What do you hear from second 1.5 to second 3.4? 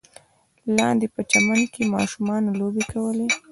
کې ماشومانو لوبې کولې.